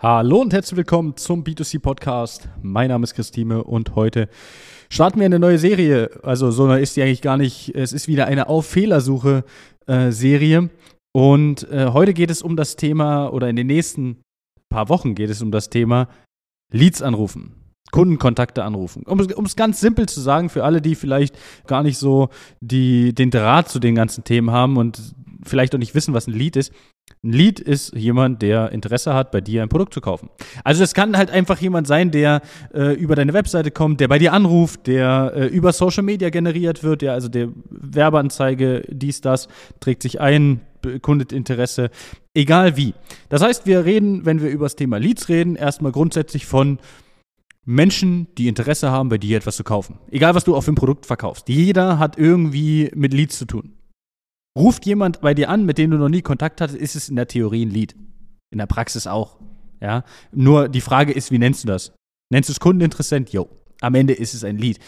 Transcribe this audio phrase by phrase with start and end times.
[0.00, 2.48] Hallo und herzlich willkommen zum B2C Podcast.
[2.62, 4.28] Mein Name ist Christine und heute
[4.90, 6.20] starten wir eine neue Serie.
[6.22, 7.74] Also so ist die eigentlich gar nicht.
[7.74, 9.42] Es ist wieder eine Auf Fehlersuche
[9.88, 10.70] äh, Serie
[11.12, 14.22] und äh, heute geht es um das Thema oder in den nächsten
[14.68, 16.06] paar Wochen geht es um das Thema
[16.72, 17.74] Leads anrufen.
[17.90, 19.02] Kundenkontakte anrufen.
[19.04, 21.36] Um es ganz simpel zu sagen, für alle, die vielleicht
[21.66, 22.28] gar nicht so
[22.60, 26.34] die, den Draht zu den ganzen Themen haben und vielleicht auch nicht wissen, was ein
[26.34, 26.72] Lead ist.
[27.22, 30.30] Ein Lead ist jemand, der Interesse hat, bei dir ein Produkt zu kaufen.
[30.64, 34.18] Also es kann halt einfach jemand sein, der äh, über deine Webseite kommt, der bei
[34.18, 39.48] dir anruft, der äh, über Social Media generiert wird, ja, also der Werbeanzeige, dies, das,
[39.80, 41.90] trägt sich ein, bekundet Interesse,
[42.34, 42.94] egal wie.
[43.28, 46.78] Das heißt, wir reden, wenn wir über das Thema Leads reden, erstmal grundsätzlich von
[47.64, 49.98] Menschen, die Interesse haben, bei dir etwas zu kaufen.
[50.10, 51.48] Egal, was du auf dem Produkt verkaufst.
[51.48, 53.74] Jeder hat irgendwie mit Leads zu tun.
[54.58, 57.14] Ruft jemand bei dir an, mit dem du noch nie Kontakt hattest, ist es in
[57.14, 57.94] der Theorie ein Lead.
[58.50, 59.38] In der Praxis auch.
[59.80, 60.02] Ja.
[60.32, 61.92] Nur die Frage ist, wie nennst du das?
[62.32, 63.32] Nennst du es Kundeninteressent?
[63.32, 63.48] Jo.
[63.80, 64.80] Am Ende ist es ein Lead.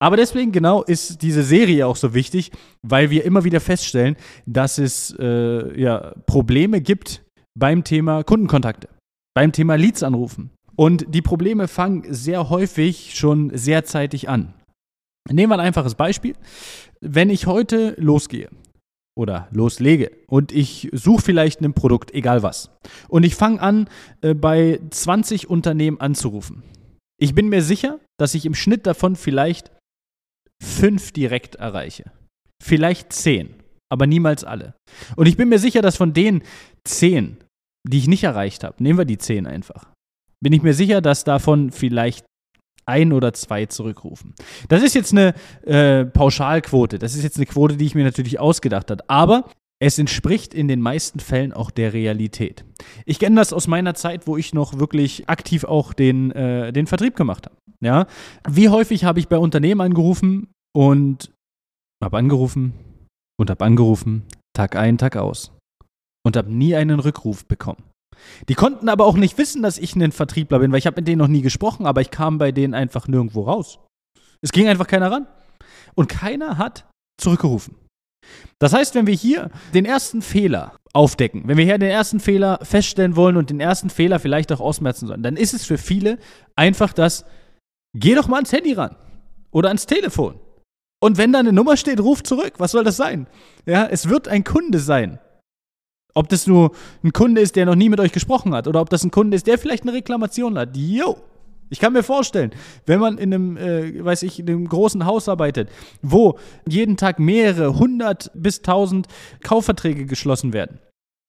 [0.00, 2.52] Aber deswegen genau ist diese Serie auch so wichtig,
[2.82, 7.24] weil wir immer wieder feststellen, dass es äh, ja, Probleme gibt
[7.58, 8.88] beim Thema Kundenkontakte,
[9.34, 10.50] beim Thema Leads anrufen.
[10.76, 14.54] Und die Probleme fangen sehr häufig schon sehr zeitig an.
[15.28, 16.34] Nehmen wir ein einfaches Beispiel.
[17.00, 18.50] Wenn ich heute losgehe
[19.16, 22.70] oder loslege und ich suche vielleicht ein Produkt, egal was,
[23.08, 23.88] und ich fange an,
[24.22, 26.62] äh, bei 20 Unternehmen anzurufen.
[27.18, 29.70] Ich bin mir sicher, dass ich im Schnitt davon vielleicht
[30.62, 32.10] fünf direkt erreiche.
[32.62, 33.54] Vielleicht zehn,
[33.90, 34.74] aber niemals alle.
[35.16, 36.42] Und ich bin mir sicher, dass von den
[36.84, 37.36] zehn,
[37.86, 39.90] die ich nicht erreicht habe, nehmen wir die zehn einfach,
[40.42, 42.24] bin ich mir sicher, dass davon vielleicht
[42.86, 44.34] ein oder zwei zurückrufen.
[44.68, 46.98] Das ist jetzt eine äh, Pauschalquote.
[46.98, 49.08] Das ist jetzt eine Quote, die ich mir natürlich ausgedacht habe.
[49.08, 49.48] Aber
[49.80, 52.64] es entspricht in den meisten Fällen auch der Realität.
[53.04, 56.86] Ich kenne das aus meiner Zeit, wo ich noch wirklich aktiv auch den, äh, den
[56.86, 57.56] Vertrieb gemacht habe.
[57.80, 58.06] Ja?
[58.48, 61.32] Wie häufig habe ich bei Unternehmen angerufen und
[62.02, 62.72] habe angerufen
[63.38, 64.24] und habe angerufen,
[64.54, 65.52] Tag ein, Tag aus.
[66.24, 67.82] Und habe nie einen Rückruf bekommen.
[68.48, 71.08] Die konnten aber auch nicht wissen, dass ich ein Vertriebler bin, weil ich habe mit
[71.08, 73.78] denen noch nie gesprochen, aber ich kam bei denen einfach nirgendwo raus.
[74.40, 75.26] Es ging einfach keiner ran.
[75.94, 76.86] Und keiner hat
[77.20, 77.76] zurückgerufen.
[78.58, 82.58] Das heißt, wenn wir hier den ersten Fehler aufdecken, wenn wir hier den ersten Fehler
[82.62, 86.18] feststellen wollen und den ersten Fehler vielleicht auch ausmerzen sollen, dann ist es für viele
[86.56, 87.24] einfach das,
[87.94, 88.96] geh doch mal ans Handy ran
[89.50, 90.40] oder ans Telefon.
[91.02, 92.54] Und wenn da eine Nummer steht, ruf zurück.
[92.58, 93.26] Was soll das sein?
[93.66, 95.18] Ja, es wird ein Kunde sein.
[96.14, 96.70] Ob das nur
[97.02, 99.36] ein Kunde ist, der noch nie mit euch gesprochen hat, oder ob das ein Kunde
[99.36, 100.76] ist, der vielleicht eine Reklamation hat.
[100.76, 101.16] Jo!
[101.70, 102.52] Ich kann mir vorstellen,
[102.86, 105.70] wenn man in einem, äh, weiß ich, in einem großen Haus arbeitet,
[106.02, 106.38] wo
[106.68, 109.08] jeden Tag mehrere hundert bis tausend
[109.42, 110.78] Kaufverträge geschlossen werden,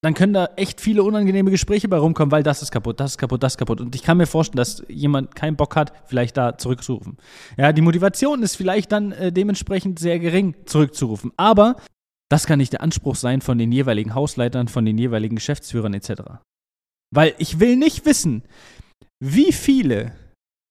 [0.03, 3.17] dann können da echt viele unangenehme Gespräche bei rumkommen, weil das ist kaputt, das ist
[3.17, 3.81] kaputt, das ist kaputt.
[3.81, 7.17] Und ich kann mir vorstellen, dass jemand keinen Bock hat, vielleicht da zurückzurufen.
[7.57, 11.31] Ja, die Motivation ist vielleicht dann äh, dementsprechend sehr gering, zurückzurufen.
[11.37, 11.77] Aber
[12.29, 16.23] das kann nicht der Anspruch sein von den jeweiligen Hausleitern, von den jeweiligen Geschäftsführern etc.
[17.13, 18.43] Weil ich will nicht wissen,
[19.23, 20.13] wie viele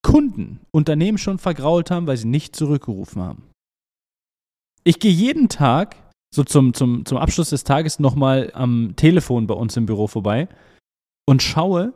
[0.03, 3.51] Kunden Unternehmen schon vergrault haben, weil sie nicht zurückgerufen haben.
[4.85, 5.97] Ich gehe jeden Tag,
[6.35, 10.49] so zum, zum, zum Abschluss des Tages, nochmal am Telefon bei uns im Büro vorbei
[11.27, 11.95] und schaue,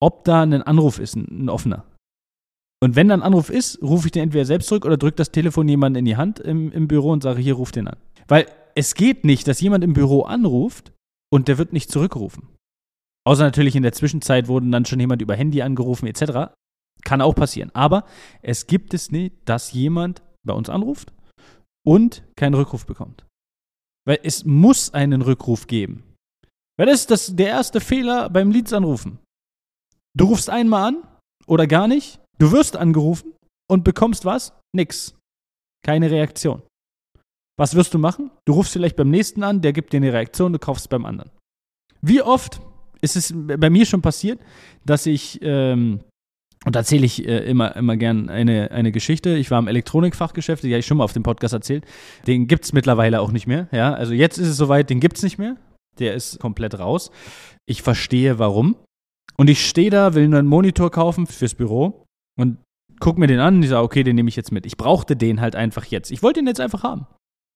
[0.00, 1.84] ob da ein Anruf ist, ein, ein offener.
[2.80, 5.30] Und wenn da ein Anruf ist, rufe ich den entweder selbst zurück oder drücke das
[5.30, 7.96] Telefon jemandem in die Hand im, im Büro und sage, hier, ruf den an.
[8.28, 10.92] Weil es geht nicht, dass jemand im Büro anruft
[11.32, 12.48] und der wird nicht zurückgerufen.
[13.24, 16.52] Außer natürlich in der Zwischenzeit wurden dann schon jemand über Handy angerufen etc.
[17.04, 17.70] Kann auch passieren.
[17.74, 18.04] Aber
[18.42, 21.12] es gibt es nicht, dass jemand bei uns anruft
[21.86, 23.24] und keinen Rückruf bekommt.
[24.06, 26.02] Weil es muss einen Rückruf geben.
[26.76, 29.18] Weil das ist das, der erste Fehler beim Leads anrufen.
[30.16, 31.02] Du rufst einmal an
[31.46, 33.34] oder gar nicht, du wirst angerufen
[33.70, 34.52] und bekommst was?
[34.74, 35.14] Nix.
[35.84, 36.62] Keine Reaktion.
[37.58, 38.30] Was wirst du machen?
[38.44, 41.30] Du rufst vielleicht beim nächsten an, der gibt dir eine Reaktion, du kaufst beim anderen.
[42.00, 42.60] Wie oft
[43.00, 44.40] ist es bei mir schon passiert,
[44.86, 46.00] dass ich, ähm,
[46.64, 49.36] und da erzähle ich äh, immer, immer gern eine, eine Geschichte.
[49.36, 51.84] Ich war im Elektronikfachgeschäft, die habe ich schon mal auf dem Podcast erzählt.
[52.26, 53.68] Den gibt es mittlerweile auch nicht mehr.
[53.72, 53.92] Ja?
[53.92, 55.56] Also jetzt ist es soweit, den gibt es nicht mehr.
[55.98, 57.10] Der ist komplett raus.
[57.66, 58.76] Ich verstehe warum.
[59.36, 62.06] Und ich stehe da, will nur einen Monitor kaufen fürs Büro
[62.38, 62.58] und
[63.00, 64.64] gucke mir den an und ich sage, okay, den nehme ich jetzt mit.
[64.64, 66.10] Ich brauchte den halt einfach jetzt.
[66.12, 67.06] Ich wollte den jetzt einfach haben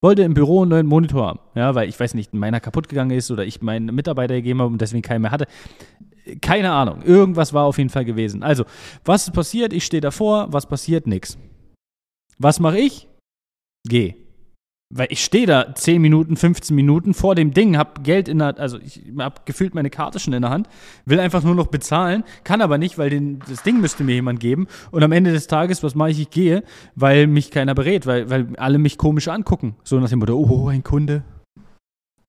[0.07, 1.41] wollte im Büro einen neuen Monitor haben.
[1.57, 4.71] Ja, weil ich weiß nicht, meiner kaputt gegangen ist oder ich meinen Mitarbeiter gegeben habe
[4.71, 5.49] und deswegen keinen mehr hatte.
[6.41, 7.03] Keine Ahnung.
[7.03, 8.45] Irgendwas war auf jeden Fall gewesen.
[8.45, 8.67] Also,
[9.05, 9.73] was passiert?
[9.73, 10.53] Ich stehe davor.
[10.53, 11.09] Was passiert?
[11.09, 11.37] Nix.
[12.39, 13.09] Was mache ich?
[13.89, 14.15] Geh.
[14.89, 18.57] Weil ich stehe da 10 Minuten, 15 Minuten vor dem Ding, hab Geld in der,
[18.59, 20.69] also ich hab gefühlt meine Karte schon in der Hand,
[21.05, 24.39] will einfach nur noch bezahlen, kann aber nicht, weil den, das Ding müsste mir jemand
[24.39, 24.69] geben.
[24.93, 26.21] Und am Ende des Tages, was mache ich?
[26.21, 26.63] Ich gehe,
[26.95, 29.75] weil mich keiner berät, weil, weil alle mich komisch angucken.
[29.83, 31.25] So nach dem Motto, oh, ein Kunde.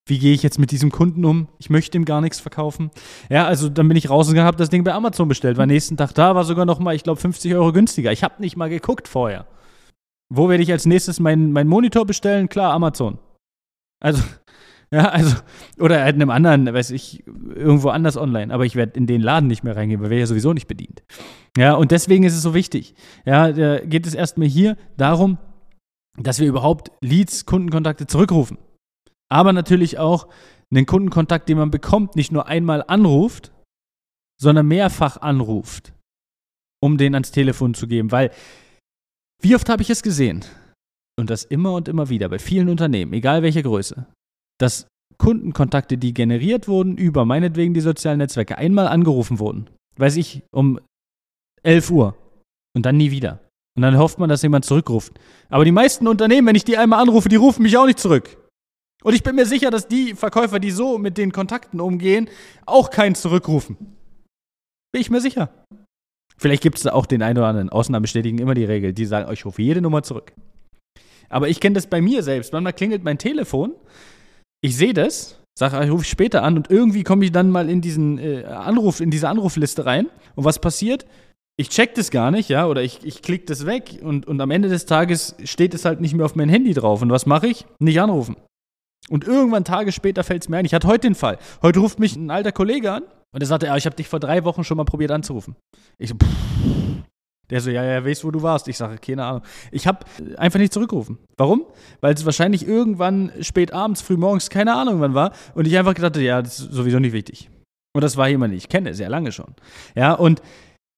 [0.08, 1.50] Wie gehe ich jetzt mit diesem Kunden um?
[1.60, 2.90] Ich möchte ihm gar nichts verkaufen.
[3.30, 5.58] Ja, also dann bin ich rausgegangen, habe das Ding bei Amazon bestellt.
[5.58, 8.12] War nächsten Tag da, war sogar noch mal, ich glaube, 50 Euro günstiger.
[8.12, 9.46] Ich habe nicht mal geguckt vorher.
[10.30, 12.50] Wo werde ich als nächstes meinen mein Monitor bestellen?
[12.50, 13.20] Klar, Amazon.
[14.00, 14.24] Also,
[14.92, 15.38] ja, also,
[15.80, 18.54] oder halt in einem anderen, weiß ich, irgendwo anders online.
[18.54, 21.04] Aber ich werde in den Laden nicht mehr reingehen, weil wäre ja sowieso nicht bedient.
[21.58, 22.96] Ja, und deswegen ist es so wichtig.
[23.26, 25.38] Ja, da geht es erstmal hier darum,
[26.18, 28.58] dass wir überhaupt Leads, Kundenkontakte zurückrufen.
[29.30, 30.28] Aber natürlich auch
[30.72, 33.52] einen Kundenkontakt, den man bekommt, nicht nur einmal anruft,
[34.40, 35.94] sondern mehrfach anruft,
[36.82, 38.12] um den ans Telefon zu geben.
[38.12, 38.32] Weil
[39.42, 40.44] wie oft habe ich es gesehen?
[41.20, 44.06] Und das immer und immer wieder bei vielen Unternehmen, egal welche Größe,
[44.60, 44.88] dass
[45.18, 49.70] Kundenkontakte, die generiert wurden über meinetwegen die sozialen Netzwerke, einmal angerufen wurden.
[49.96, 50.80] Weiß ich, um
[51.64, 52.16] 11 Uhr
[52.76, 53.40] und dann nie wieder.
[53.76, 55.14] Und dann hofft man, dass jemand zurückruft.
[55.50, 58.38] Aber die meisten Unternehmen, wenn ich die einmal anrufe, die rufen mich auch nicht zurück.
[59.04, 62.30] Und ich bin mir sicher, dass die Verkäufer, die so mit den Kontakten umgehen,
[62.66, 63.78] auch keinen zurückrufen.
[64.92, 65.50] Bin ich mir sicher.
[66.38, 67.70] Vielleicht gibt es auch den einen oder anderen.
[67.70, 68.94] Ausnahmen bestätigen immer die Regel.
[68.94, 70.34] Die sagen, ich rufe jede Nummer zurück.
[71.30, 72.54] Aber ich kenne das bei mir selbst.
[72.54, 73.74] Manchmal klingelt mein Telefon,
[74.62, 77.82] ich sehe das, sage, ich rufe später an und irgendwie komme ich dann mal in
[77.82, 80.08] diesen äh, Anruf, in diese Anrufliste rein.
[80.36, 81.06] Und was passiert?
[81.60, 84.52] Ich check das gar nicht, ja, oder ich, ich klicke das weg und, und am
[84.52, 87.02] Ende des Tages steht es halt nicht mehr auf mein Handy drauf.
[87.02, 87.66] Und was mache ich?
[87.80, 88.36] Nicht anrufen.
[89.10, 90.66] Und irgendwann Tage später fällt es mir ein.
[90.66, 91.38] Ich hatte heute den Fall.
[91.62, 94.20] Heute ruft mich ein alter Kollege an und er sagte, ja, ich habe dich vor
[94.20, 95.56] drei Wochen schon mal probiert anzurufen.
[95.98, 96.28] Ich so, pff.
[97.50, 98.68] Der so, ja, ja, weißt, wo du warst.
[98.68, 99.42] Ich sage, keine Ahnung.
[99.72, 100.00] Ich habe
[100.36, 101.18] einfach nicht zurückgerufen.
[101.38, 101.66] Warum?
[102.02, 105.32] Weil es wahrscheinlich irgendwann spät abends, früh morgens, keine Ahnung wann war.
[105.56, 107.50] Und ich einfach gedacht, ja, das ist sowieso nicht wichtig.
[107.96, 109.56] Und das war jemand, den ich kenne, sehr lange schon.
[109.96, 110.42] Ja, und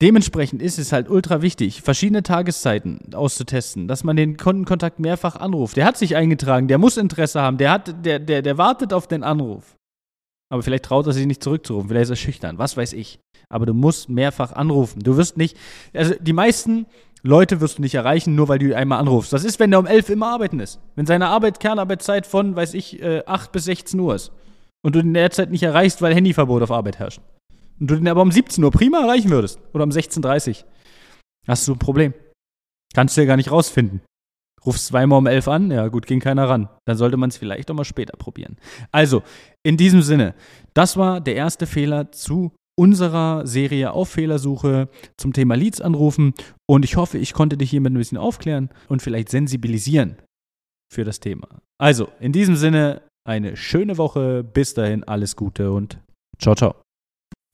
[0.02, 5.78] dementsprechend ist es halt ultra wichtig, verschiedene Tageszeiten auszutesten, dass man den Kundenkontakt mehrfach anruft.
[5.78, 9.08] Der hat sich eingetragen, der muss Interesse haben, der, hat, der, der, der wartet auf
[9.08, 9.76] den Anruf.
[10.52, 13.20] Aber vielleicht traut er sich nicht zurückzurufen, vielleicht ist er schüchtern, was weiß ich.
[13.50, 15.02] Aber du musst mehrfach anrufen.
[15.02, 15.58] Du wirst nicht,
[15.94, 16.86] also die meisten
[17.22, 19.34] Leute wirst du nicht erreichen, nur weil du einmal anrufst.
[19.34, 20.80] Das ist, wenn der um 11 immer arbeiten ist.
[20.96, 24.32] Wenn seine Arbeit, Kernarbeitszeit von, weiß ich, 8 äh, bis 16 Uhr ist.
[24.82, 27.22] Und du in der Zeit nicht erreichst, weil Handyverbot auf Arbeit herrscht.
[27.80, 29.60] Und du den aber um 17 Uhr prima erreichen würdest.
[29.74, 30.68] Oder um 16.30 Uhr.
[31.48, 32.14] Hast du ein Problem.
[32.94, 34.02] Kannst du ja gar nicht rausfinden.
[34.66, 36.70] Rufst zweimal um 11 an, ja gut, ging keiner ran.
[36.86, 38.58] Dann sollte man es vielleicht auch mal später probieren.
[38.92, 39.24] Also,
[39.64, 40.36] in diesem Sinne,
[40.74, 46.34] das war der erste Fehler zu unserer Serie auf Fehlersuche zum Thema Leads anrufen
[46.66, 50.18] und ich hoffe, ich konnte dich hiermit ein bisschen aufklären und vielleicht sensibilisieren
[50.92, 51.48] für das Thema.
[51.78, 56.00] Also, in diesem Sinne, eine schöne Woche, bis dahin alles Gute und
[56.38, 56.76] ciao, ciao.